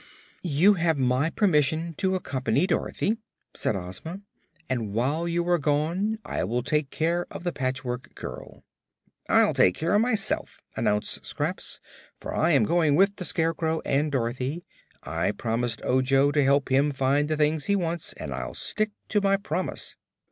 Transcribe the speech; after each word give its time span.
"You 0.41 0.73
have 0.79 0.97
my 0.97 1.29
permission 1.29 1.93
to 1.99 2.15
accompany 2.15 2.65
Dorothy," 2.65 3.17
said 3.53 3.75
Ozma. 3.75 4.21
"And 4.67 4.93
while 4.95 5.27
you 5.27 5.47
are 5.47 5.59
gone 5.59 6.17
I 6.25 6.43
will 6.43 6.63
take 6.63 6.89
care 6.89 7.27
of 7.29 7.43
the 7.43 7.51
Patchwork 7.51 8.15
Girl." 8.15 8.63
"I'll 9.29 9.53
take 9.53 9.75
care 9.75 9.93
of 9.93 10.01
myself," 10.01 10.59
announced 10.75 11.23
Scraps, 11.23 11.79
"for 12.19 12.35
I'm 12.35 12.63
going 12.63 12.95
with 12.95 13.17
the 13.17 13.25
Scarecrow 13.25 13.79
and 13.85 14.11
Dorothy. 14.11 14.63
I 15.03 15.33
promised 15.33 15.85
Ojo 15.85 16.31
to 16.31 16.43
help 16.43 16.69
him 16.71 16.91
find 16.91 17.27
the 17.27 17.37
things 17.37 17.65
he 17.65 17.75
wants 17.75 18.13
and 18.13 18.33
I'll 18.33 18.55
stick 18.55 18.89
to 19.09 19.21
my 19.21 19.37
promise." 19.37 19.97